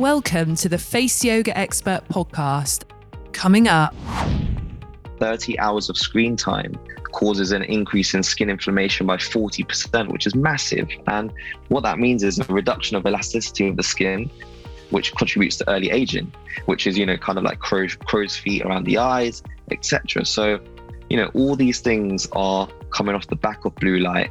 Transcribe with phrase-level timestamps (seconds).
[0.00, 2.84] Welcome to the Face Yoga Expert podcast.
[3.32, 3.94] Coming up
[5.18, 6.74] 30 hours of screen time
[7.12, 10.88] causes an increase in skin inflammation by 40%, which is massive.
[11.06, 11.30] And
[11.68, 14.30] what that means is a reduction of elasticity of the skin,
[14.88, 16.32] which contributes to early aging,
[16.64, 20.24] which is, you know, kind of like crow's, crow's feet around the eyes, etc.
[20.24, 20.60] So,
[21.10, 24.30] you know, all these things are coming off the back of blue light.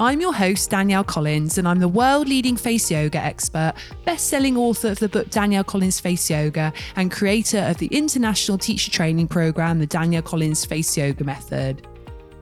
[0.00, 3.74] I'm your host, Danielle Collins, and I'm the world leading face yoga expert,
[4.04, 8.58] best selling author of the book Danielle Collins Face Yoga, and creator of the international
[8.58, 11.84] teacher training program, the Danielle Collins Face Yoga Method.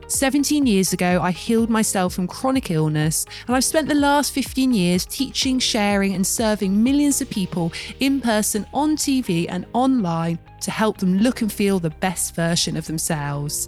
[0.07, 4.71] 17 years ago, I healed myself from chronic illness, and I've spent the last 15
[4.71, 10.69] years teaching, sharing, and serving millions of people in person, on TV, and online to
[10.69, 13.67] help them look and feel the best version of themselves.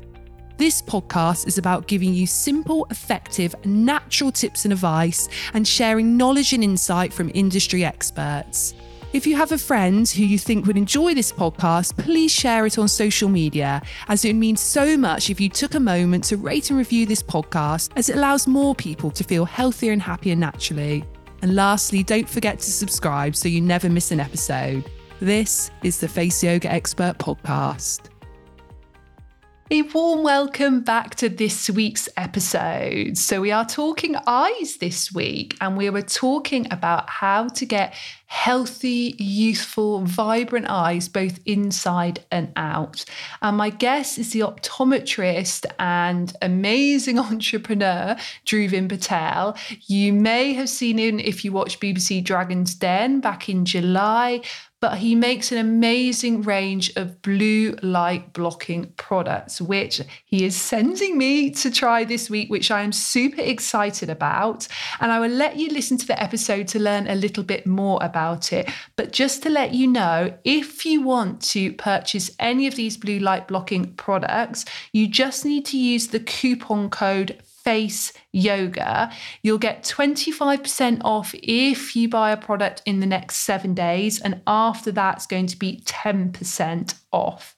[0.60, 6.52] This podcast is about giving you simple, effective, natural tips and advice and sharing knowledge
[6.52, 8.74] and insight from industry experts.
[9.14, 12.78] If you have a friend who you think would enjoy this podcast, please share it
[12.78, 16.36] on social media, as it would mean so much if you took a moment to
[16.36, 20.36] rate and review this podcast, as it allows more people to feel healthier and happier
[20.36, 21.06] naturally.
[21.42, 24.84] And lastly, don't forget to subscribe so you never miss an episode.
[25.22, 28.09] This is the Face Yoga Expert Podcast.
[29.72, 33.20] A warm welcome back to this week's episode.
[33.20, 37.94] So, we are talking eyes this week, and we were talking about how to get
[38.26, 43.06] healthy, youthful, vibrant eyes both inside and out.
[43.44, 48.16] And my guest is the optometrist and amazing entrepreneur,
[48.48, 49.56] Dhruvin Patel.
[49.86, 54.42] You may have seen him if you watched BBC Dragon's Den back in July
[54.82, 61.18] but he makes an amazing range of blue light blocking products, which he is sending
[61.18, 64.68] me to try this week, which I am super excited about.
[65.02, 68.00] And I will let you listen to the episode to learn a little bit more
[68.02, 68.70] about it.
[68.96, 73.20] But just to let you know, if you want to purchase any of these blue
[73.20, 79.12] light blocking products, you just need to use the coupon code Face Yoga.
[79.42, 84.42] You'll get 25% off if you buy a product in the next seven days, and
[84.48, 87.56] after that's going to be 10% off.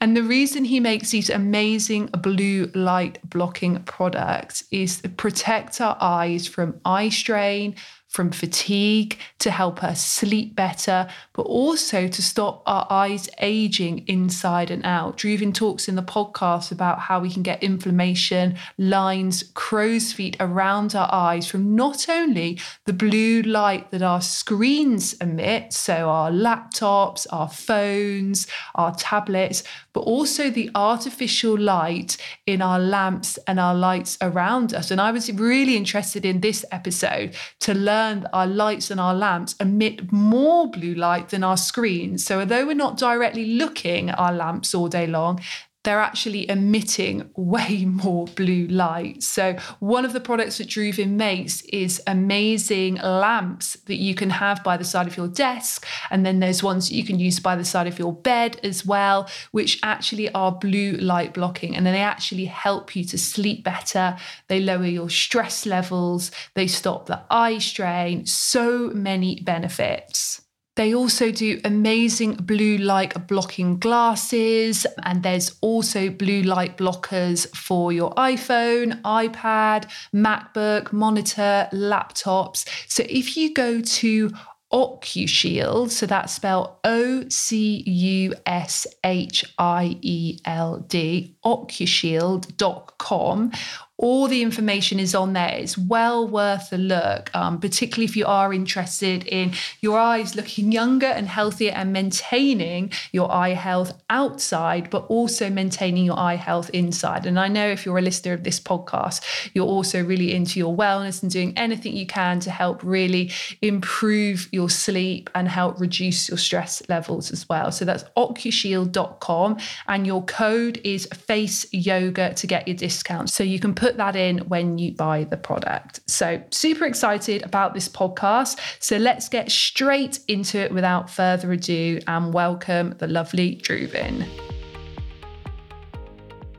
[0.00, 5.96] And the reason he makes these amazing blue light blocking products is to protect our
[6.00, 7.74] eyes from eye strain,
[8.14, 14.70] from fatigue, to help us sleep better, but also to stop our eyes aging inside
[14.70, 15.16] and out.
[15.16, 20.94] Dhruvin talks in the podcast about how we can get inflammation, lines, crow's feet around
[20.94, 27.26] our eyes from not only the blue light that our screens emit, so our laptops,
[27.32, 32.16] our phones, our tablets, but also the artificial light
[32.46, 34.92] in our lamps and our lights around us.
[34.92, 39.14] And I was really interested in this episode to learn learned our lights and our
[39.14, 42.24] lamps emit more blue light than our screens.
[42.24, 45.40] So, although we're not directly looking at our lamps all day long,
[45.84, 49.22] they're actually emitting way more blue light.
[49.22, 54.64] So, one of the products that Dhruvin makes is amazing lamps that you can have
[54.64, 55.86] by the side of your desk.
[56.10, 58.84] And then there's ones that you can use by the side of your bed as
[58.84, 61.76] well, which actually are blue light blocking.
[61.76, 64.16] And then they actually help you to sleep better.
[64.48, 68.26] They lower your stress levels, they stop the eye strain.
[68.26, 70.43] So many benefits.
[70.76, 77.92] They also do amazing blue light blocking glasses, and there's also blue light blockers for
[77.92, 82.66] your iPhone, iPad, MacBook, monitor, laptops.
[82.88, 84.32] So if you go to
[84.72, 93.52] OcuShield, so that's spelled O C U S H I E L D, OcuShield.com,
[93.96, 95.54] all the information is on there.
[95.56, 100.72] It's well worth a look, um, particularly if you are interested in your eyes looking
[100.72, 106.70] younger and healthier and maintaining your eye health outside, but also maintaining your eye health
[106.70, 107.24] inside.
[107.24, 109.22] And I know if you're a listener of this podcast,
[109.54, 113.30] you're also really into your wellness and doing anything you can to help really
[113.62, 117.70] improve your sleep and help reduce your stress levels as well.
[117.70, 123.30] So that's OcuShield.com, and your code is Face Yoga to get your discount.
[123.30, 126.00] So you can put put that in when you buy the product.
[126.06, 128.58] So, super excited about this podcast.
[128.80, 134.26] So, let's get straight into it without further ado and welcome the lovely Dhruvin.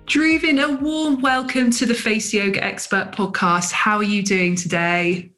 [0.05, 3.71] Dhruvin, a warm welcome to the Face Yoga Expert podcast.
[3.71, 5.31] How are you doing today?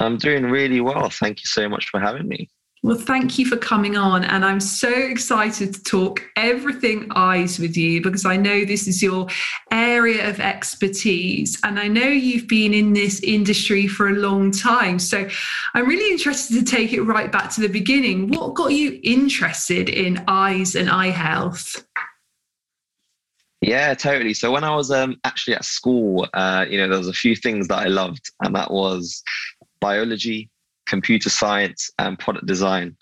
[0.00, 1.10] I'm doing really well.
[1.10, 2.50] Thank you so much for having me.
[2.84, 4.24] Well, thank you for coming on.
[4.24, 9.02] And I'm so excited to talk everything eyes with you because I know this is
[9.02, 9.26] your
[9.70, 11.58] area of expertise.
[11.64, 14.98] And I know you've been in this industry for a long time.
[14.98, 15.26] So
[15.72, 18.28] I'm really interested to take it right back to the beginning.
[18.28, 21.86] What got you interested in eyes and eye health?
[23.62, 24.34] Yeah, totally.
[24.34, 27.34] So when I was um, actually at school, uh, you know, there was a few
[27.34, 29.22] things that I loved, and that was
[29.80, 30.50] biology,
[30.86, 32.96] computer science and product design.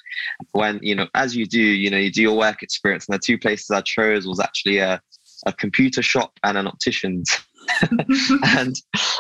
[0.52, 3.18] When you know as you do you know you do your work experience and the
[3.18, 5.00] two places i chose was actually a,
[5.46, 7.28] a computer shop and an optician's.
[8.44, 8.74] And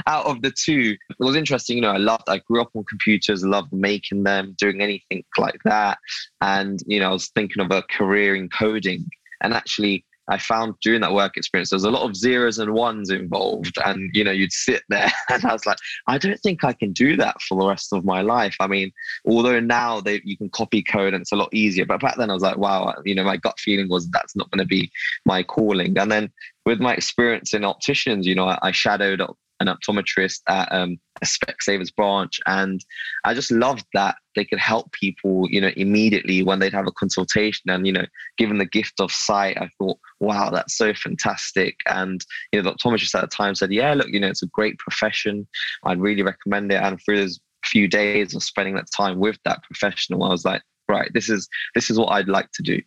[0.08, 2.82] out of the two it was interesting you know i loved i grew up on
[2.88, 5.98] computers loved making them doing anything like that.
[6.40, 9.08] And you know i was thinking of a career in coding.
[9.42, 13.10] And actually I found during that work experience, there's a lot of zeros and ones
[13.10, 13.76] involved.
[13.84, 16.92] And, you know, you'd sit there and I was like, I don't think I can
[16.92, 18.56] do that for the rest of my life.
[18.60, 18.92] I mean,
[19.26, 21.86] although now they, you can copy code and it's a lot easier.
[21.86, 24.50] But back then I was like, wow, you know, my gut feeling was that's not
[24.50, 24.90] going to be
[25.24, 25.98] my calling.
[25.98, 26.30] And then
[26.64, 29.20] with my experience in opticians, you know, I, I shadowed
[29.62, 32.84] an optometrist at um, a Specsavers branch, and
[33.24, 36.92] I just loved that they could help people, you know, immediately when they'd have a
[36.92, 37.70] consultation.
[37.70, 38.06] And you know,
[38.36, 41.76] given the gift of sight, I thought, wow, that's so fantastic.
[41.86, 44.48] And you know, the optometrist at the time said, yeah, look, you know, it's a
[44.48, 45.46] great profession.
[45.84, 46.82] I'd really recommend it.
[46.82, 50.62] And through those few days of spending that time with that professional, I was like,
[50.88, 52.80] right, this is this is what I'd like to do.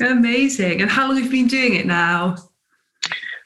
[0.00, 0.80] Amazing.
[0.80, 2.36] And how long have you been doing it now?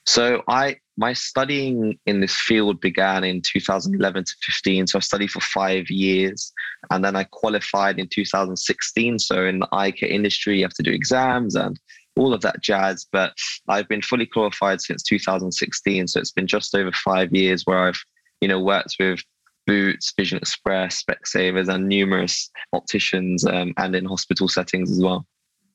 [0.06, 4.86] So I my studying in this field began in 2011 to 15.
[4.86, 6.52] So I studied for five years
[6.90, 9.18] and then I qualified in 2016.
[9.18, 11.78] So in the eye care industry, you have to do exams and
[12.16, 13.06] all of that jazz.
[13.10, 13.32] But
[13.68, 16.08] I've been fully qualified since 2016.
[16.08, 18.00] So it's been just over five years where I've,
[18.40, 19.20] you know, worked with
[19.66, 25.26] Boots, Vision Express, Specsavers, and numerous opticians um, and in hospital settings as well.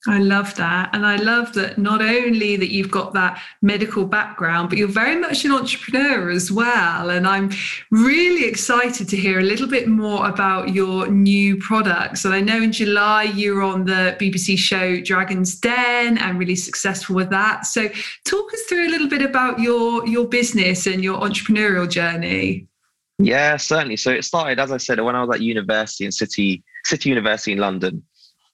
[0.08, 0.92] I love that.
[0.94, 5.18] And I love that not only that you've got that medical background, but you're very
[5.18, 7.10] much an entrepreneur as well.
[7.10, 7.52] And I'm
[7.92, 12.24] really excited to hear a little bit more about your new products.
[12.24, 16.56] And I know in July you were on the BBC show Dragon's Den and really
[16.56, 17.66] successful with that.
[17.66, 17.90] So
[18.24, 22.68] talk us through a little bit about your your business and your entrepreneurial journey.
[23.18, 23.98] Yeah, certainly.
[23.98, 27.52] So it started, as I said, when I was at university in City City University
[27.52, 28.02] in London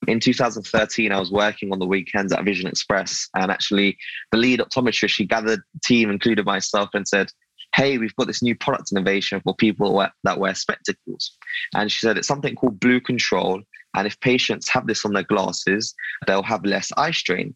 [0.08, 3.98] in 2013, I was working on the weekends at Vision Express, and actually,
[4.32, 7.32] the lead optometrist she gathered the team, included myself, and said,
[7.76, 11.38] "Hey, we've got this new product innovation for people that wear spectacles."
[11.74, 13.62] And she said it's something called Blue Control,
[13.96, 15.94] and if patients have this on their glasses,
[16.28, 17.56] they'll have less eye strain.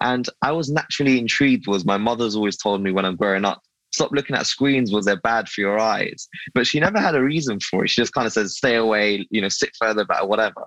[0.00, 1.66] And I was naturally intrigued.
[1.66, 3.62] Was my mother's always told me when I'm growing up
[3.94, 6.28] stop looking at screens was they're bad for your eyes.
[6.52, 7.90] But she never had a reason for it.
[7.90, 10.66] She just kind of says, stay away, you know, sit further back, whatever.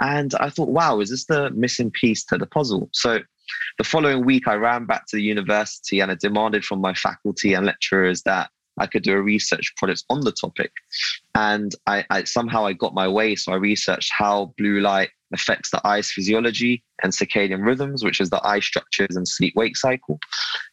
[0.00, 2.88] And I thought, wow, is this the missing piece to the puzzle?
[2.92, 3.20] So
[3.78, 7.54] the following week, I ran back to the university and I demanded from my faculty
[7.54, 10.72] and lecturers that I could do a research project on the topic.
[11.34, 13.36] And I, I somehow I got my way.
[13.36, 18.30] So I researched how blue light affects the eye's physiology and circadian rhythms, which is
[18.30, 20.18] the eye structures and sleep wake cycle.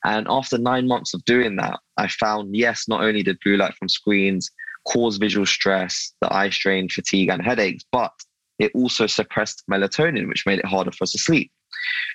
[0.06, 3.74] And after nine months of doing that, I found yes, not only did blue light
[3.76, 4.50] from screens
[4.88, 8.12] cause visual stress, the eye strain, fatigue, and headaches, but
[8.60, 11.52] it also suppressed melatonin, which made it harder for us to sleep.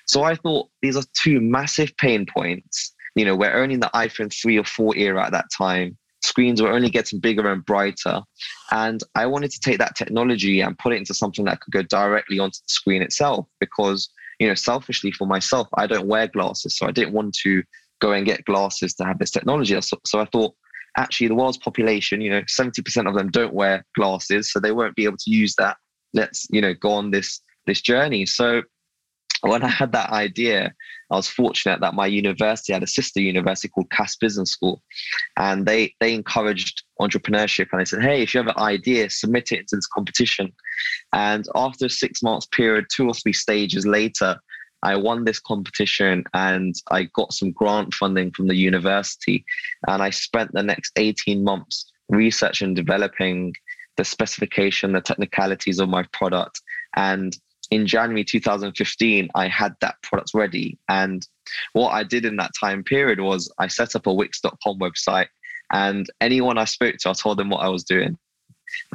[0.05, 2.93] So I thought these are two massive pain points.
[3.15, 5.97] You know, we're only in the iPhone 3 or 4 era at that time
[6.27, 8.21] screens were only getting bigger and brighter.
[8.71, 11.81] And I wanted to take that technology and put it into something that could go
[11.83, 16.77] directly onto the screen itself because, you know, selfishly for myself, I don't wear glasses.
[16.77, 17.63] So I didn't want to
[17.99, 19.79] go and get glasses to have this technology.
[19.81, 20.53] So, so I thought,
[20.97, 24.51] actually, the world's population, you know, 70% of them don't wear glasses.
[24.51, 25.77] So they won't be able to use that.
[26.13, 28.25] Let's, you know, go on this this journey.
[28.25, 28.61] So
[29.41, 30.73] when I had that idea,
[31.11, 34.81] I was fortunate that my university had a sister university called Cass Business School,
[35.37, 37.67] and they they encouraged entrepreneurship.
[37.71, 40.53] And they said, "Hey, if you have an idea, submit it into this competition."
[41.13, 44.39] And after a six months period, two or three stages later,
[44.83, 49.43] I won this competition and I got some grant funding from the university.
[49.87, 53.53] And I spent the next 18 months researching and developing
[53.97, 56.61] the specification, the technicalities of my product.
[56.95, 57.35] And
[57.71, 60.77] in January 2015, I had that product ready.
[60.89, 61.27] And
[61.73, 65.27] what I did in that time period was I set up a Wix.com website,
[65.71, 68.17] and anyone I spoke to, I told them what I was doing.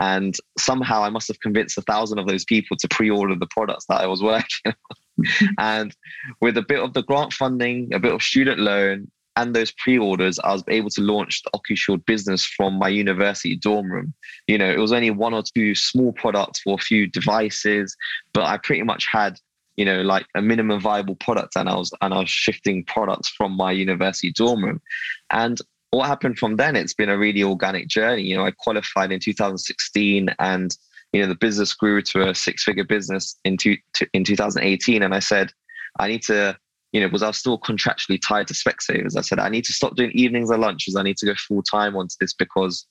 [0.00, 3.46] And somehow I must have convinced a thousand of those people to pre order the
[3.46, 4.74] products that I was working on.
[5.58, 5.96] and
[6.40, 10.38] with a bit of the grant funding, a bit of student loan, and those pre-orders,
[10.40, 14.12] I was able to launch the OcuShield business from my university dorm room.
[14.46, 17.96] You know, it was only one or two small products for a few devices,
[18.34, 19.38] but I pretty much had,
[19.76, 23.28] you know, like a minimum viable product, and I was and I was shifting products
[23.30, 24.80] from my university dorm room.
[25.30, 25.58] And
[25.92, 26.76] what happened from then?
[26.76, 28.22] It's been a really organic journey.
[28.22, 30.76] You know, I qualified in 2016, and
[31.12, 33.76] you know, the business grew to a six-figure business in two,
[34.12, 35.52] in 2018, and I said,
[35.98, 36.58] I need to
[36.92, 39.16] you know, was I was still contractually tied to Specsavers.
[39.16, 40.94] I said, I need to stop doing evenings or lunches.
[40.94, 42.86] I need to go full time onto this because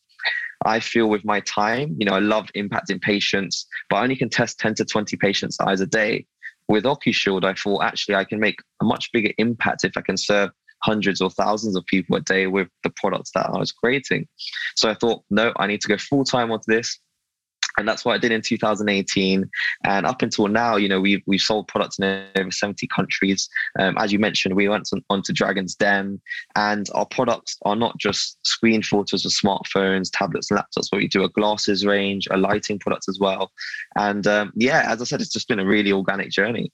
[0.66, 4.30] I feel with my time, you know, I love impacting patients, but I only can
[4.30, 6.26] test 10 to 20 patients' eyes a day.
[6.68, 10.18] With OcuShield, I thought actually I can make a much bigger impact if I can
[10.18, 10.52] serve
[10.84, 14.28] hundreds or thousands of people a day with the products that I was creating.
[14.76, 17.00] So I thought, no, I need to go full time onto this
[17.78, 19.50] and that's what I did in 2018.
[19.86, 23.50] And up until now, you know, we've we've sold products in over 70 countries.
[23.80, 26.20] Um, as you mentioned, we went on, to Dragon's Den,
[26.56, 31.08] and our products are not just screen filters for smartphones, tablets, and laptops, but we
[31.08, 33.52] do a glasses range, a lighting product as well.
[33.96, 36.72] And um, yeah, as I said, it's just been a really organic journey.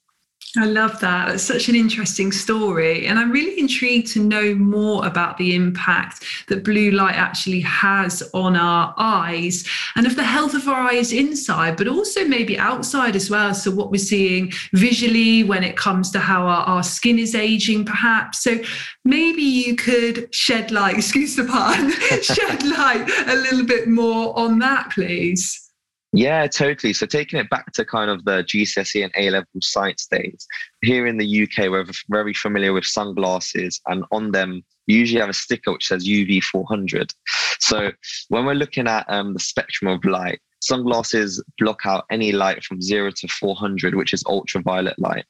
[0.56, 1.34] I love that.
[1.34, 3.06] It's such an interesting story.
[3.06, 8.22] And I'm really intrigued to know more about the impact that blue light actually has
[8.32, 13.14] on our eyes and of the health of our eyes inside, but also maybe outside
[13.14, 13.52] as well.
[13.52, 17.84] So, what we're seeing visually when it comes to how our, our skin is aging,
[17.84, 18.42] perhaps.
[18.42, 18.58] So,
[19.04, 21.90] maybe you could shed light, excuse the pun,
[22.22, 25.67] shed light a little bit more on that, please.
[26.12, 26.94] Yeah, totally.
[26.94, 30.46] So taking it back to kind of the GCSE and A level science days,
[30.82, 35.28] here in the UK, we're very familiar with sunglasses, and on them, you usually have
[35.28, 37.12] a sticker which says UV 400.
[37.60, 37.92] So
[38.28, 42.80] when we're looking at um, the spectrum of light, sunglasses block out any light from
[42.80, 45.24] zero to 400, which is ultraviolet light.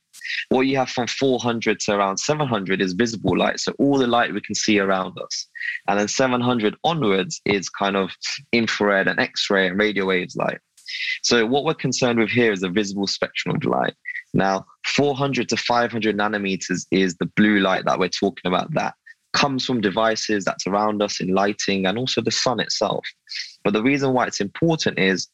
[0.51, 3.59] What you have from 400 to around 700 is visible light.
[3.61, 5.47] So all the light we can see around us.
[5.89, 8.11] And then 700 onwards is kind of
[8.53, 10.59] infrared and X ray and radio waves light.
[11.23, 13.95] So what we're concerned with here is the visible spectrum of light.
[14.35, 18.95] Now, 400 to 500 nanometers is the blue light that we're talking about that
[19.33, 23.07] comes from devices that's around us in lighting and also the sun itself.
[23.63, 25.29] But the reason why it's important is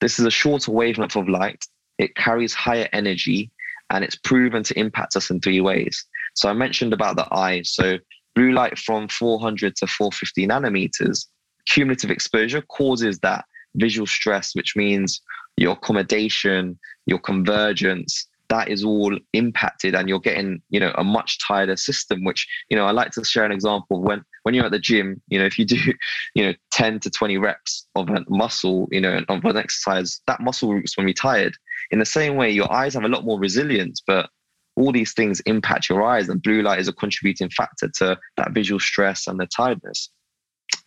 [0.00, 1.64] this is a shorter wavelength of light.
[1.98, 3.50] It carries higher energy
[3.90, 6.06] and it's proven to impact us in three ways.
[6.34, 7.62] So I mentioned about the eye.
[7.64, 7.98] So
[8.34, 11.26] blue light from 400 to 450 nanometers,
[11.66, 15.20] cumulative exposure causes that visual stress, which means
[15.56, 21.38] your accommodation, your convergence, that is all impacted and you're getting you know a much
[21.46, 24.72] tighter system which you know i like to share an example when when you're at
[24.72, 25.78] the gym you know if you do
[26.34, 30.40] you know 10 to 20 reps of a muscle you know of an exercise that
[30.40, 31.56] muscle groups when you're tired.
[31.92, 34.28] In the same way your eyes have a lot more resilience but
[34.76, 38.52] all these things impact your eyes and blue light is a contributing factor to that
[38.52, 40.10] visual stress and the tiredness.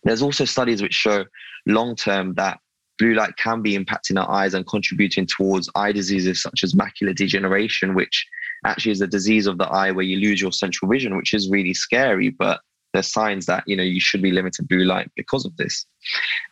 [0.02, 1.24] There's also studies which show
[1.66, 2.58] long term that
[2.98, 7.14] blue light can be impacting our eyes and contributing towards eye diseases such as macular
[7.14, 8.26] degeneration, which
[8.64, 11.50] actually is a disease of the eye where you lose your central vision, which is
[11.50, 12.30] really scary.
[12.30, 12.60] But
[12.92, 15.84] there's signs that you know you should be limited blue light because of this.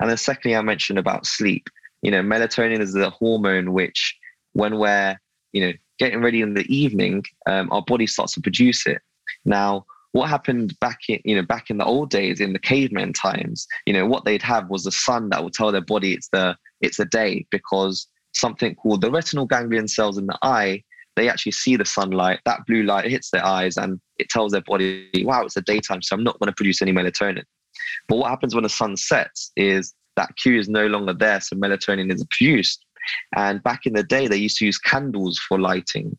[0.00, 1.68] And then secondly, I mentioned about sleep.
[2.02, 4.18] You know, melatonin is the hormone which,
[4.52, 5.18] when we're
[5.52, 9.00] you know getting ready in the evening, um, our body starts to produce it.
[9.44, 13.12] Now, what happened back in you know back in the old days in the caveman
[13.12, 16.28] times you know what they'd have was the sun that would tell their body it's
[16.32, 20.82] the it's the day because something called the retinal ganglion cells in the eye
[21.16, 24.62] they actually see the sunlight that blue light hits their eyes and it tells their
[24.62, 27.44] body wow it's the daytime so i'm not going to produce any melatonin.
[28.08, 31.56] But what happens when the sun sets is that cue is no longer there so
[31.56, 32.84] melatonin is produced.
[33.36, 36.16] And back in the day they used to use candles for lighting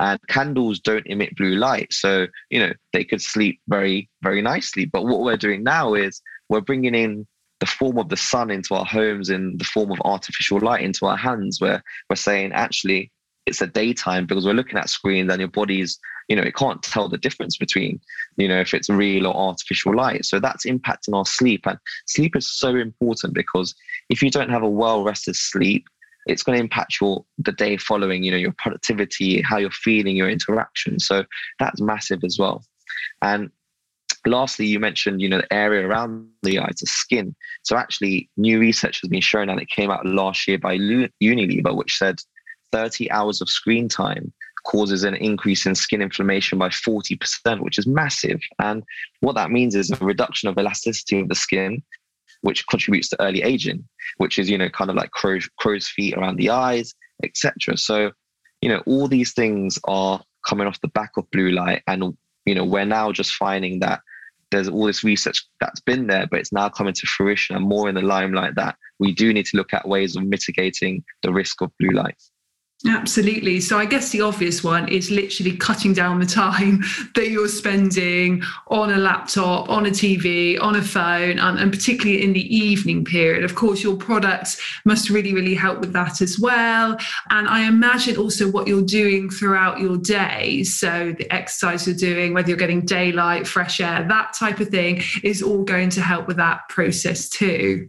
[0.00, 1.92] and candles don't emit blue light.
[1.92, 4.84] So you know they could sleep very very nicely.
[4.84, 7.26] But what we're doing now is we're bringing in
[7.60, 11.06] the form of the sun into our homes in the form of artificial light into
[11.06, 11.80] our hands where
[12.10, 13.12] we're saying actually
[13.46, 16.82] it's a daytime because we're looking at screens and your body's you know it can't
[16.82, 18.00] tell the difference between
[18.36, 20.24] you know if it's real or artificial light.
[20.24, 21.66] So that's impacting our sleep.
[21.66, 23.74] And sleep is so important because
[24.08, 25.86] if you don't have a well rested sleep
[26.26, 30.16] it's going to impact your the day following you know your productivity how you're feeling
[30.16, 30.98] your interaction.
[30.98, 31.24] So
[31.58, 32.64] that's massive as well.
[33.22, 33.50] And
[34.24, 37.34] lastly you mentioned you know the area around the eyes the skin.
[37.62, 41.74] So actually new research has been shown and it came out last year by unilever
[41.74, 42.20] which said
[42.72, 44.32] 30 hours of screen time
[44.64, 48.40] causes an increase in skin inflammation by 40%, which is massive.
[48.60, 48.82] And
[49.20, 51.82] what that means is a reduction of elasticity of the skin,
[52.42, 56.14] which contributes to early aging, which is, you know, kind of like crow, crow's feet
[56.16, 56.94] around the eyes,
[57.24, 57.76] etc.
[57.76, 58.12] So,
[58.60, 61.82] you know, all these things are coming off the back of blue light.
[61.86, 64.00] And, you know, we're now just finding that
[64.50, 67.88] there's all this research that's been there, but it's now coming to fruition and more
[67.88, 71.60] in the limelight that we do need to look at ways of mitigating the risk
[71.62, 72.22] of blue light.
[72.88, 73.60] Absolutely.
[73.60, 76.82] So I guess the obvious one is literally cutting down the time
[77.14, 82.24] that you're spending on a laptop, on a TV, on a phone, and, and, particularly
[82.24, 83.44] in the evening period.
[83.44, 86.96] Of course, your products must really, really help with that as well.
[87.30, 90.64] And I imagine also what you're doing throughout your day.
[90.64, 95.02] So the exercise you're doing, whether you're getting daylight, fresh air, that type of thing
[95.22, 97.88] is all going to help with that process too.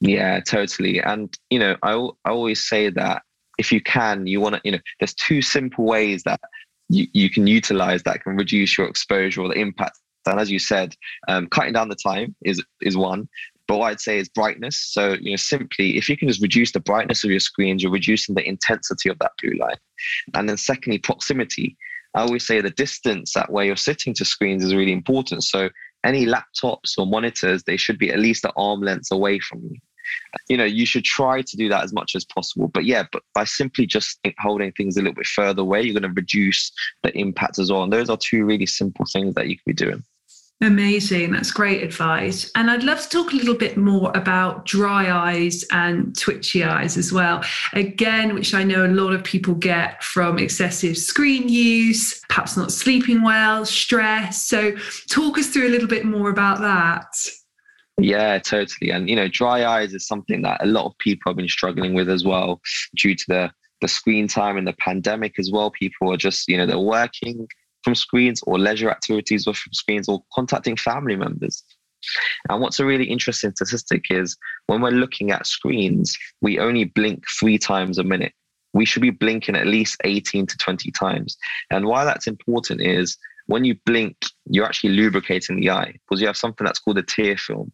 [0.00, 1.00] Yeah, totally.
[1.00, 1.92] And, you know, I,
[2.26, 3.22] I always say that
[3.58, 6.40] if you can, you want to, you know, there's two simple ways that
[6.88, 9.98] you, you can utilize that can reduce your exposure or the impact.
[10.26, 10.94] And as you said,
[11.28, 13.28] um, cutting down the time is is one.
[13.68, 14.78] But what I'd say is brightness.
[14.78, 17.92] So, you know, simply if you can just reduce the brightness of your screens, you're
[17.92, 19.78] reducing the intensity of that blue light.
[20.34, 21.76] And then secondly, proximity.
[22.14, 25.44] I always say the distance at where you're sitting to screens is really important.
[25.44, 25.68] So
[26.04, 29.76] any laptops or monitors, they should be at least at arm length away from you
[30.48, 33.22] you know you should try to do that as much as possible but yeah but
[33.34, 36.72] by simply just holding things a little bit further away you're going to reduce
[37.02, 39.72] the impact as well and those are two really simple things that you can be
[39.72, 40.02] doing
[40.62, 41.32] Amazing.
[41.32, 42.50] That's great advice.
[42.54, 46.96] And I'd love to talk a little bit more about dry eyes and twitchy eyes
[46.96, 47.44] as well.
[47.74, 52.72] Again, which I know a lot of people get from excessive screen use, perhaps not
[52.72, 54.46] sleeping well, stress.
[54.46, 54.74] So,
[55.10, 57.14] talk us through a little bit more about that.
[57.98, 58.90] Yeah, totally.
[58.90, 61.94] And you know, dry eyes is something that a lot of people have been struggling
[61.94, 62.60] with as well,
[62.96, 63.50] due to the
[63.80, 65.70] the screen time and the pandemic as well.
[65.70, 67.46] People are just, you know, they're working
[67.84, 71.62] from screens or leisure activities from screens or contacting family members.
[72.48, 74.36] And what's a really interesting statistic is
[74.66, 78.32] when we're looking at screens, we only blink three times a minute.
[78.72, 81.36] We should be blinking at least 18 to 20 times.
[81.70, 86.26] And why that's important is when you blink, you're actually lubricating the eye because you
[86.26, 87.72] have something that's called a tear film.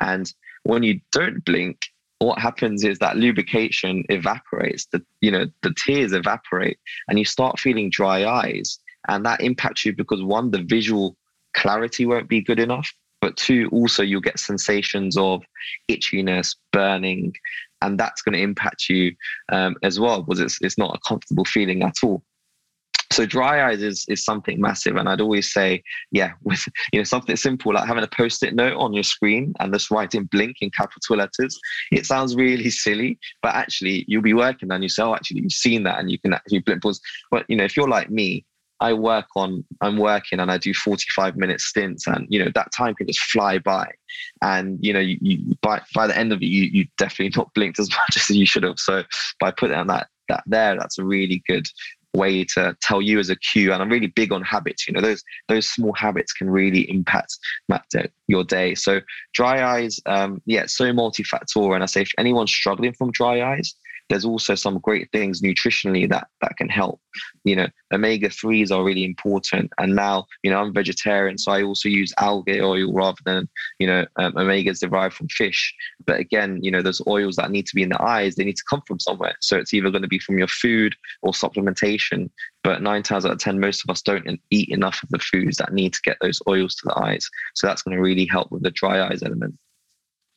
[0.00, 0.32] And
[0.64, 1.80] when you don't blink,
[2.18, 7.58] what happens is that lubrication evaporates, the you know, the tears evaporate and you start
[7.58, 8.78] feeling dry eyes.
[9.08, 11.16] And that impacts you because one, the visual
[11.54, 12.92] clarity won't be good enough.
[13.20, 15.42] But two, also you'll get sensations of
[15.88, 17.34] itchiness, burning,
[17.80, 19.14] and that's going to impact you
[19.50, 22.22] um, as well because it's, it's not a comfortable feeling at all
[23.12, 27.04] so dry eyes is is something massive and i'd always say yeah with you know
[27.04, 30.70] something simple like having a post-it note on your screen and just writing blink in
[30.70, 31.58] capital letters
[31.90, 35.98] it sounds really silly but actually you'll be working and you actually you've seen that
[35.98, 38.44] and you can actually blink pause but you know if you're like me
[38.82, 42.72] I work on, I'm working and I do 45 minute stints and, you know, that
[42.72, 43.88] time can just fly by.
[44.42, 47.54] And, you know, you, you by, by the end of it, you, you definitely not
[47.54, 48.80] blinked as much as you should have.
[48.80, 49.04] So
[49.38, 51.68] by putting on that, that there, that's a really good
[52.14, 53.72] way to tell you as a cue.
[53.72, 54.86] And I'm really big on habits.
[54.86, 57.38] You know, those those small habits can really impact
[58.28, 58.74] your day.
[58.74, 59.00] So
[59.32, 61.74] dry eyes, um, yeah, so multifactorial.
[61.74, 63.74] And I say if anyone's struggling from dry eyes,
[64.12, 67.00] there's also some great things nutritionally that that can help.
[67.44, 69.72] You know, omega threes are really important.
[69.78, 73.48] And now, you know, I'm vegetarian, so I also use algae oil rather than
[73.78, 75.74] you know um, omegas derived from fish.
[76.04, 78.58] But again, you know, those oils that need to be in the eyes, they need
[78.58, 79.34] to come from somewhere.
[79.40, 82.28] So it's either going to be from your food or supplementation.
[82.62, 85.56] But nine times out of ten, most of us don't eat enough of the foods
[85.56, 87.26] that need to get those oils to the eyes.
[87.54, 89.54] So that's going to really help with the dry eyes element.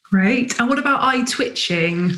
[0.06, 0.58] Great.
[0.62, 2.14] And what about eye twitching?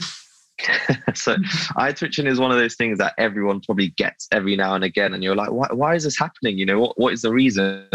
[1.14, 1.80] so mm-hmm.
[1.80, 5.14] eye twitching is one of those things that everyone probably gets every now and again
[5.14, 6.58] and you're like why, why is this happening?
[6.58, 7.88] You know what, what is the reason?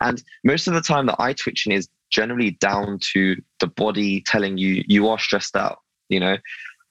[0.00, 4.58] And most of the time the eye twitching is generally down to the body telling
[4.58, 5.78] you you are stressed out
[6.12, 6.36] you know?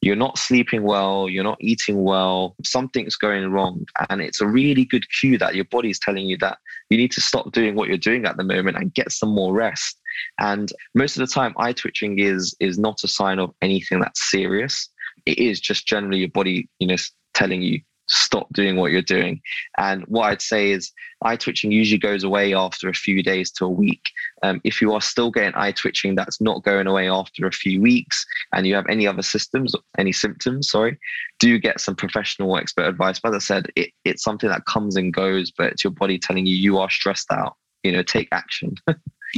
[0.04, 3.86] You're not sleeping well, you're not eating well, something's going wrong.
[4.10, 6.58] And it's a really good cue that your body is telling you that
[6.89, 9.54] you need to stop doing what you're doing at the moment and get some more
[9.54, 10.02] rest.
[10.39, 14.32] And most of the time, eye twitching is is not a sign of anything that's
[14.32, 14.89] serious
[15.25, 16.95] it is just generally your body, you know,
[17.34, 17.81] telling you
[18.12, 19.41] stop doing what you're doing.
[19.77, 20.91] And what I'd say is
[21.23, 24.03] eye twitching usually goes away after a few days to a week.
[24.43, 27.81] Um, if you are still getting eye twitching that's not going away after a few
[27.81, 30.97] weeks and you have any other systems, any symptoms, sorry,
[31.39, 33.19] do get some professional expert advice.
[33.19, 36.19] But as I said, it, it's something that comes and goes, but it's your body
[36.19, 37.55] telling you you are stressed out.
[37.84, 38.75] You know, take action.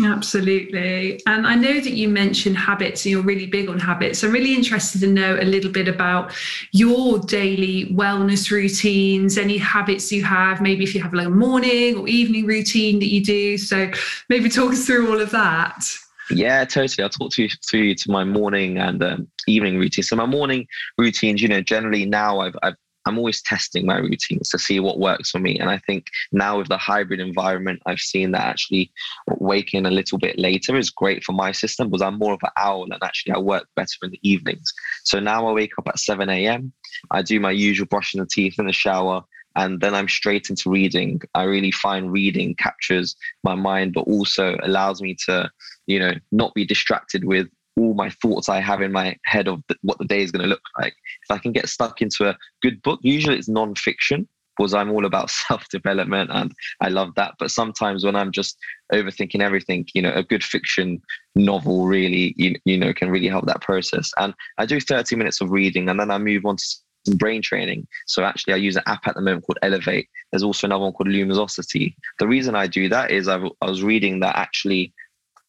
[0.01, 1.21] Absolutely.
[1.27, 4.23] And I know that you mentioned habits and you're really big on habits.
[4.23, 6.33] I'm really interested to know a little bit about
[6.71, 11.97] your daily wellness routines, any habits you have, maybe if you have like a morning
[11.97, 13.57] or evening routine that you do.
[13.57, 13.91] So
[14.29, 15.85] maybe talk us through all of that.
[16.31, 17.03] Yeah, totally.
[17.03, 20.03] I'll talk to you to, to my morning and um, evening routine.
[20.03, 20.65] So my morning
[20.97, 24.99] routines, you know, generally now I've, I've I'm always testing my routines to see what
[24.99, 25.59] works for me.
[25.59, 28.91] And I think now with the hybrid environment, I've seen that actually
[29.39, 32.51] waking a little bit later is great for my system because I'm more of an
[32.57, 34.71] owl and actually I work better in the evenings.
[35.03, 36.71] So now I wake up at 7 a.m.
[37.11, 39.23] I do my usual brushing the teeth in the shower
[39.55, 41.21] and then I'm straight into reading.
[41.35, 45.49] I really find reading captures my mind, but also allows me to,
[45.85, 49.63] you know, not be distracted with all my thoughts I have in my head of
[49.67, 50.93] the, what the day is going to look like.
[51.23, 55.05] If I can get stuck into a good book, usually it's non-fiction because I'm all
[55.05, 57.33] about self-development and I love that.
[57.39, 58.57] But sometimes when I'm just
[58.91, 61.01] overthinking everything, you know, a good fiction
[61.35, 64.11] novel really, you, you know, can really help that process.
[64.17, 66.63] And I do 30 minutes of reading and then I move on to
[67.05, 67.87] some brain training.
[68.07, 70.07] So actually, I use an app at the moment called Elevate.
[70.31, 71.97] There's also another one called Luminosity.
[72.19, 74.93] The reason I do that is I was reading that actually,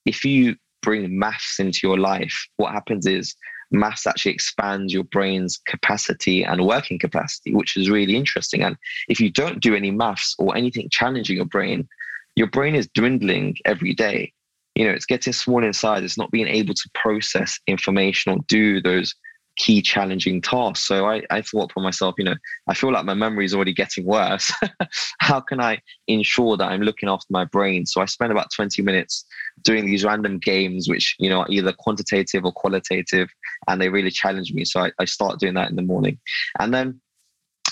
[0.05, 3.35] if you bring maths into your life, what happens is
[3.71, 8.63] maths actually expands your brain's capacity and working capacity, which is really interesting.
[8.63, 8.77] And
[9.09, 11.89] if you don't do any maths or anything challenging your brain,
[12.37, 14.33] your brain is dwindling every day.
[14.75, 16.03] You know, it's getting small in size.
[16.03, 19.15] It's not being able to process information or do those
[19.57, 20.87] key challenging tasks.
[20.87, 22.35] So I, I thought for myself, you know,
[22.67, 24.53] I feel like my memory is already getting worse.
[25.21, 27.87] How can I ensure that I'm looking after my brain?
[27.87, 29.25] So I spend about 20 minutes
[29.63, 33.29] doing these random games, which, you know, are either quantitative or qualitative,
[33.69, 34.65] and they really challenge me.
[34.65, 36.19] So I, I start doing that in the morning.
[36.59, 37.01] And then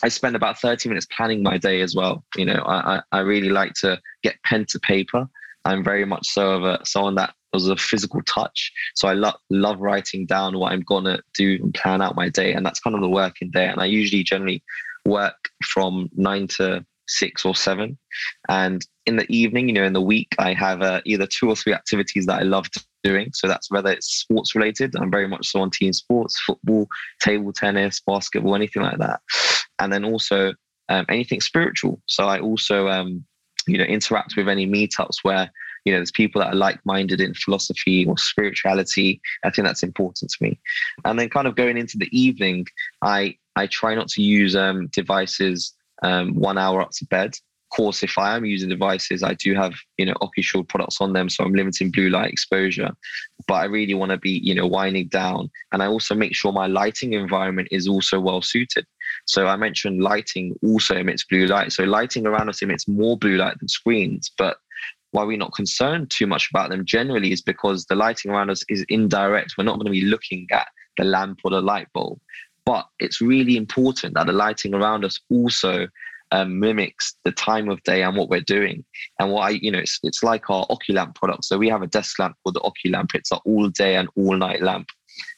[0.02, 2.24] I spend about 30 minutes planning my day as well.
[2.36, 5.28] You know, I, I really like to get pen to paper.
[5.64, 8.72] I'm very much so of a someone that was a physical touch.
[8.94, 12.52] So I love love writing down what I'm gonna do and plan out my day,
[12.52, 13.66] and that's kind of the working day.
[13.66, 14.62] And I usually generally
[15.04, 17.98] work from nine to six or seven,
[18.48, 21.56] and in the evening, you know, in the week, I have uh, either two or
[21.56, 22.68] three activities that I love
[23.02, 23.30] doing.
[23.34, 24.94] So that's whether it's sports related.
[24.96, 26.86] I'm very much so on team sports, football,
[27.20, 29.20] table tennis, basketball, anything like that,
[29.78, 30.54] and then also
[30.88, 32.00] um, anything spiritual.
[32.06, 33.24] So I also um,
[33.66, 35.50] you know interact with any meetups where
[35.84, 39.20] you know there's people that are like-minded in philosophy or spirituality.
[39.44, 40.58] I think that's important to me.
[41.04, 42.66] And then kind of going into the evening
[43.02, 47.30] i i try not to use um, devices um, one hour up to bed.
[47.30, 51.14] Of course if i am using devices i do have you know OcuShield products on
[51.14, 52.90] them so i'm limiting blue light exposure.
[53.48, 55.50] But i really want to be you know winding down.
[55.72, 58.86] And i also make sure my lighting environment is also well suited.
[59.26, 61.72] So I mentioned lighting also emits blue light.
[61.72, 64.30] So lighting around us emits more blue light than screens.
[64.36, 64.56] But
[65.12, 68.62] why we're not concerned too much about them generally is because the lighting around us
[68.68, 69.54] is indirect.
[69.56, 72.18] We're not going to be looking at the lamp or the light bulb.
[72.64, 75.86] But it's really important that the lighting around us also
[76.30, 78.84] um, mimics the time of day and what we're doing.
[79.18, 81.44] And I, you know, it's, it's like our OcuLamp product.
[81.44, 83.14] So we have a desk lamp called the OcuLamp.
[83.14, 84.88] It's an all day and all night lamp.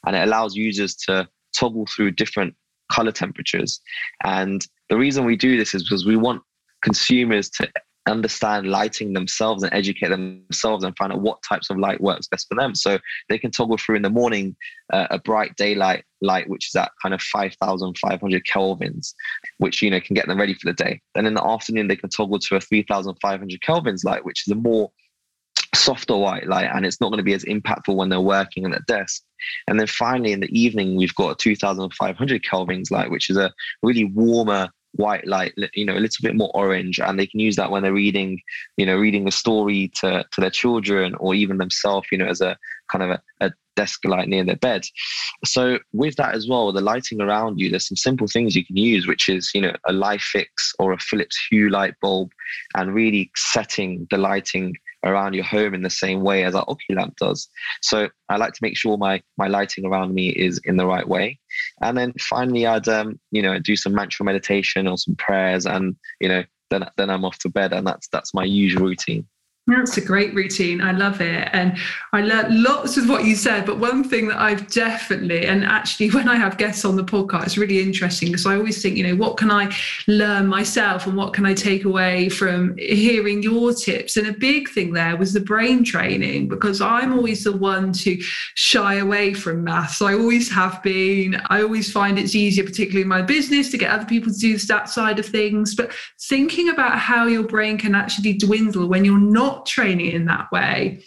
[0.07, 2.55] And it allows users to toggle through different
[2.93, 3.81] color temperatures.
[4.23, 6.43] And the reason we do this is because we want
[6.83, 7.69] consumers to
[8.07, 12.47] understand lighting themselves and educate themselves and find out what types of light works best
[12.49, 12.75] for them.
[12.75, 14.57] So they can toggle through in the morning
[14.93, 19.15] uh, a bright daylight light, which is at kind of 5,500 kelvins,
[19.59, 21.01] which, you know, can get them ready for the day.
[21.15, 24.57] Then in the afternoon, they can toggle to a 3,500 kelvins light, which is a
[24.57, 24.91] more
[25.75, 28.79] softer white light and it's not going to be as impactful when they're working at
[28.79, 29.23] a desk.
[29.69, 33.53] And then finally in the evening, we've got a 2500 kelvins light, which is a
[33.83, 37.57] really warmer white light, you know, a little bit more orange, and they can use
[37.57, 38.41] that when they're reading,
[38.77, 42.41] you know, reading a story to, to their children or even themselves, you know, as
[42.41, 42.57] a
[42.91, 44.85] kind of a, a desk light near their bed.
[45.45, 48.77] So with that as well, the lighting around you, there's some simple things you can
[48.77, 50.47] use, which is, you know, a LIFX
[50.79, 52.31] or a Philips Hue light bulb
[52.75, 57.17] and really setting the lighting around your home in the same way as our OcuLamp
[57.17, 57.49] does.
[57.83, 61.07] So I like to make sure my my lighting around me is in the right
[61.07, 61.39] way.
[61.81, 65.97] And then finally, I'd um, you know do some mantra meditation or some prayers, and
[66.21, 69.27] you know then then I'm off to bed, and that's that's my usual routine.
[69.67, 70.83] That's a great routine.
[70.83, 71.49] I love it.
[71.55, 71.79] And
[72.13, 73.65] I learned lots of what you said.
[73.65, 77.45] But one thing that I've definitely, and actually, when I have guests on the podcast,
[77.45, 79.75] it's really interesting because I always think, you know, what can I
[80.07, 84.19] learn myself and what can I take away from hearing your tips?
[84.19, 88.21] And a big thing there was the brain training because I'm always the one to
[88.55, 90.03] shy away from maths.
[90.03, 91.41] I always have been.
[91.49, 94.59] I always find it's easier, particularly in my business, to get other people to do
[94.59, 95.75] that side of things.
[95.75, 100.25] But thinking about how your brain can actually dwindle when you're not not training in
[100.27, 101.03] that way.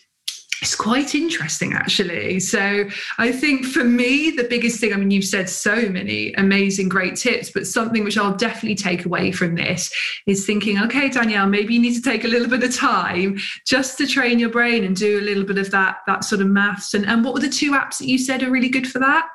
[0.62, 2.39] It's quite interesting actually.
[2.39, 6.89] So i think for me the biggest thing i mean you've said so many amazing
[6.89, 9.93] great tips but something which i'll definitely take away from this
[10.25, 13.97] is thinking okay danielle maybe you need to take a little bit of time just
[13.99, 16.93] to train your brain and do a little bit of that that sort of maths.
[16.93, 19.29] And, and what were the two apps that you said are really good for that?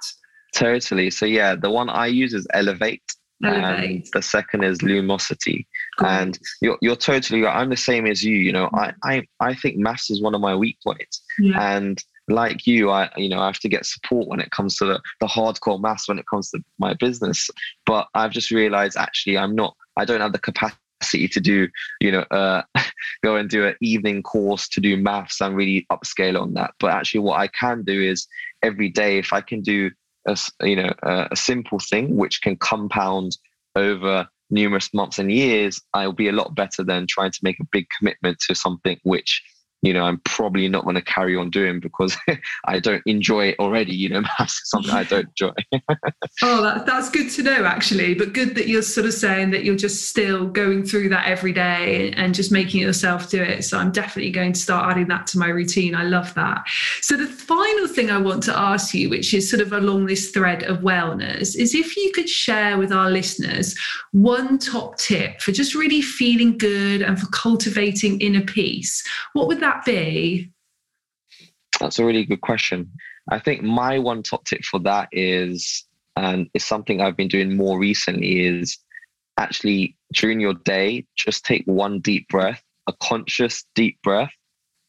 [0.54, 1.10] Totally.
[1.10, 3.02] So yeah the one i use is elevate
[3.42, 5.66] and the second is lumosity.
[6.04, 7.56] And you're, you're totally right.
[7.56, 8.36] I'm the same as you.
[8.36, 11.22] You know, I, I, I think maths is one of my weak points.
[11.38, 11.76] Yeah.
[11.76, 14.84] And like you, I you know I have to get support when it comes to
[14.84, 17.50] the, the hardcore maths when it comes to my business.
[17.86, 21.68] But I've just realized actually I'm not I don't have the capacity to do
[22.00, 22.62] you know uh,
[23.24, 26.74] go and do an evening course to do maths and really upscale on that.
[26.78, 28.26] But actually, what I can do is
[28.62, 29.90] every day if I can do
[30.26, 33.36] a you know a, a simple thing which can compound
[33.74, 37.66] over numerous months and years, I'll be a lot better than trying to make a
[37.72, 39.42] big commitment to something which
[39.82, 42.16] you know, I'm probably not going to carry on doing because
[42.64, 43.92] I don't enjoy it already.
[43.92, 45.52] You know, something I don't enjoy.
[46.42, 48.14] oh, that, that's good to know, actually.
[48.14, 51.52] But good that you're sort of saying that you're just still going through that every
[51.52, 53.64] day and just making yourself do it.
[53.64, 55.96] So I'm definitely going to start adding that to my routine.
[55.96, 56.62] I love that.
[57.00, 60.30] So the final thing I want to ask you, which is sort of along this
[60.30, 63.76] thread of wellness, is if you could share with our listeners
[64.12, 69.58] one top tip for just really feeling good and for cultivating inner peace, what would
[69.58, 70.50] that that be?
[71.80, 72.92] That's a really good question.
[73.30, 75.84] I think my one top tip for that is,
[76.16, 78.78] um, and it's something I've been doing more recently, is
[79.38, 84.32] actually during your day, just take one deep breath, a conscious deep breath,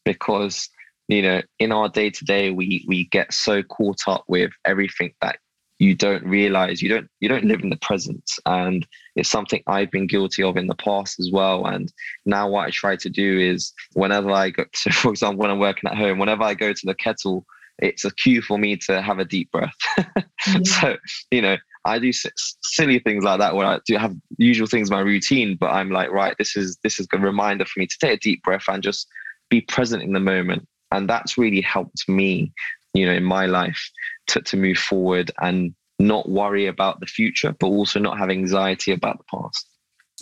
[0.06, 0.70] because
[1.08, 5.14] you know in our day to day we we get so caught up with everything
[5.22, 5.38] that
[5.84, 8.24] you don't realize you don't you don't live in the present.
[8.46, 11.66] And it's something i've been guilty of in the past as well.
[11.66, 11.92] And
[12.26, 15.60] now what i try to do is whenever i go so for example when i'm
[15.60, 17.46] working at home whenever i go to the kettle
[17.80, 19.80] it's a cue for me to have a deep breath.
[20.44, 20.64] Mm-hmm.
[20.66, 20.98] so
[21.32, 24.94] you know i do silly things like that where i do have usual things in
[24.94, 27.98] my routine but i'm like right this is this is a reminder for me to
[28.02, 29.08] take a deep breath and just
[29.50, 30.68] be present in the moment.
[30.92, 32.52] And that's really helped me
[32.94, 33.82] you know in my life
[34.28, 38.92] to, to move forward and not worry about the future, but also not have anxiety
[38.92, 39.68] about the past.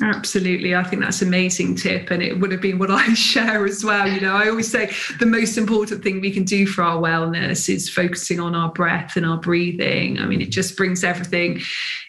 [0.02, 0.76] Absolutely.
[0.76, 2.10] I think that's an amazing tip.
[2.10, 4.08] And it would have been what I share as well.
[4.08, 7.70] You know, I always say the most important thing we can do for our wellness
[7.70, 10.20] is focusing on our breath and our breathing.
[10.20, 11.62] I mean, it just brings everything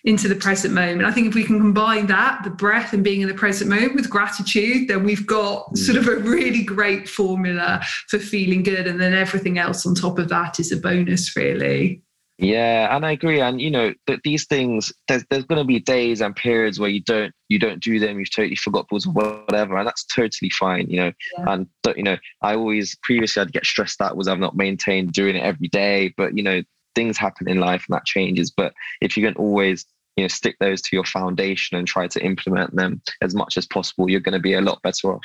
[0.04, 1.04] into the present moment.
[1.04, 3.94] I think if we can combine that, the breath and being in the present moment
[3.94, 5.78] with gratitude, then we've got mm.
[5.78, 8.86] sort of a really great formula for feeling good.
[8.86, 12.02] And then everything else on top of that is a bonus, really.
[12.38, 13.40] Yeah, and I agree.
[13.40, 16.88] And you know that these things, there's there's going to be days and periods where
[16.88, 18.18] you don't you don't do them.
[18.18, 19.00] You've totally forgot or
[19.44, 20.88] whatever, and that's totally fine.
[20.88, 21.52] You know, yeah.
[21.52, 25.36] and you know, I always previously I'd get stressed out was I've not maintained doing
[25.36, 26.14] it every day.
[26.16, 26.62] But you know,
[26.94, 28.50] things happen in life and that changes.
[28.50, 29.84] But if you can always
[30.16, 33.66] you know stick those to your foundation and try to implement them as much as
[33.66, 35.24] possible, you're going to be a lot better off.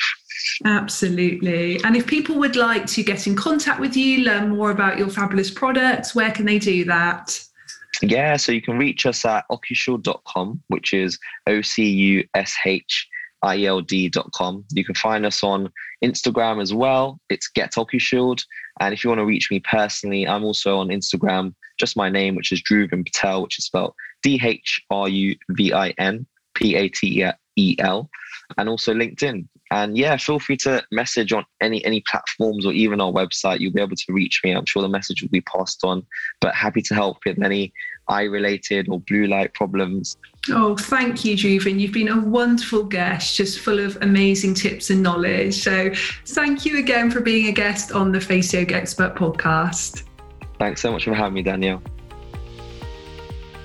[0.65, 1.82] Absolutely.
[1.84, 5.10] And if people would like to get in contact with you, learn more about your
[5.10, 7.39] fabulous products, where can they do that?
[8.02, 13.08] Yeah, so you can reach us at ocushield.com, which is O C U S H
[13.41, 14.65] I L D.com.
[14.71, 15.71] You can find us on
[16.04, 17.19] Instagram as well.
[17.30, 18.43] It's Get Ocushield.
[18.80, 22.36] And if you want to reach me personally, I'm also on Instagram, just my name,
[22.36, 26.25] which is Dhruvin Patel, which is spelled D H R U V I N
[26.56, 27.25] P A T
[27.58, 28.10] E L,
[28.58, 29.47] and also LinkedIn.
[29.69, 33.60] And yeah, feel free to message on any any platforms or even our website.
[33.60, 34.51] You'll be able to reach me.
[34.51, 36.06] I'm sure the message will be passed on.
[36.39, 37.73] But happy to help with any
[38.08, 40.15] eye related or blue light problems.
[40.49, 41.80] Oh, thank you, Dhruvin.
[41.80, 45.62] You've been a wonderful guest, just full of amazing tips and knowledge.
[45.62, 45.91] So
[46.27, 50.03] thank you again for being a guest on the Face Yoga Expert podcast.
[50.58, 51.84] Thanks so much for having me, Danielle.